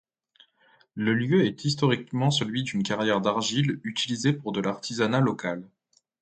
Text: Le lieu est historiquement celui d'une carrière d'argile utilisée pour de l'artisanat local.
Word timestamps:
Le 0.95 1.13
lieu 1.13 1.45
est 1.45 1.63
historiquement 1.63 2.31
celui 2.31 2.63
d'une 2.63 2.81
carrière 2.81 3.21
d'argile 3.21 3.79
utilisée 3.83 4.33
pour 4.33 4.51
de 4.51 4.59
l'artisanat 4.59 5.19
local. 5.19 5.69